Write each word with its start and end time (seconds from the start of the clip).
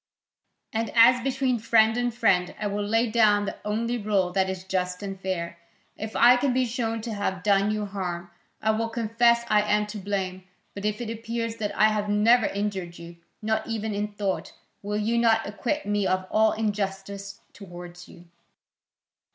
And 0.73 0.89
as 0.95 1.21
between 1.21 1.59
friend 1.59 1.95
and 1.95 2.11
friend, 2.11 2.55
I 2.59 2.65
will 2.65 2.81
lay 2.83 3.07
down 3.11 3.45
the 3.45 3.59
only 3.63 3.99
rule 3.99 4.31
that 4.31 4.49
is 4.49 4.63
just 4.63 5.03
and 5.03 5.21
fair: 5.21 5.59
if 5.95 6.15
I 6.15 6.37
can 6.37 6.53
be 6.53 6.65
shown 6.65 7.01
to 7.01 7.13
have 7.13 7.43
done 7.43 7.69
you 7.69 7.85
harm, 7.85 8.31
I 8.63 8.71
will 8.71 8.89
confess 8.89 9.45
I 9.47 9.61
am 9.61 9.85
to 9.85 9.99
blame, 9.99 10.45
but 10.73 10.85
if 10.85 11.01
it 11.01 11.11
appears 11.11 11.57
that 11.57 11.77
I 11.77 11.89
have 11.89 12.09
never 12.09 12.47
injured 12.47 12.97
you, 12.97 13.17
not 13.43 13.67
even 13.67 13.93
in 13.93 14.07
thought, 14.13 14.53
will 14.81 14.97
you 14.97 15.19
not 15.19 15.45
acquit 15.45 15.85
me 15.85 16.07
of 16.07 16.25
all 16.31 16.53
injustice 16.53 17.39
towards 17.53 18.07
you?" 18.09 18.25